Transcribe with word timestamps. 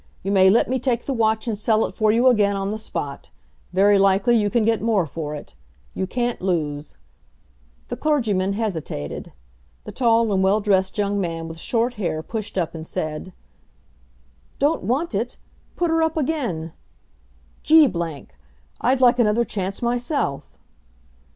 You 0.23 0.31
may 0.31 0.49
let 0.49 0.67
me 0.67 0.79
take 0.79 1.05
the 1.05 1.13
watch 1.13 1.47
and 1.47 1.55
sell 1.55 1.85
it 1.85 1.91
for 1.93 2.11
you 2.11 2.27
again 2.27 2.55
on 2.55 2.71
the 2.71 2.79
spot. 2.79 3.29
Very 3.71 3.99
likely 3.99 4.35
you 4.35 4.49
can 4.49 4.65
get 4.65 4.81
more 4.81 5.05
for 5.05 5.35
it. 5.35 5.53
You 5.93 6.07
can't 6.07 6.41
lose. 6.41 6.97
The 7.89 7.95
clergyman 7.97 8.53
hesitated. 8.53 9.31
The 9.83 9.91
tall 9.91 10.33
and 10.33 10.41
well 10.41 10.59
dressed 10.59 10.97
young 10.97 11.21
man 11.21 11.47
with 11.47 11.59
short 11.59 11.93
hair 12.01 12.23
pushed 12.23 12.57
up 12.57 12.73
and 12.73 12.87
said: 12.87 13.31
"Don't 14.57 14.81
want 14.83 15.13
it? 15.13 15.37
Put 15.75 15.91
her 15.91 16.01
up 16.01 16.17
again. 16.17 16.73
G! 17.61 17.83
I'd 18.81 19.01
like 19.01 19.19
another 19.19 19.45
chance 19.45 19.83
myself!" 19.83 20.57